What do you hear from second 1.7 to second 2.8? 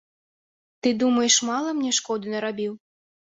мне шкоды нарабіў?